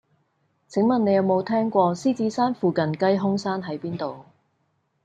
[0.67, 4.25] 請問你有無聽過獅子山附近雞胸山喺邊度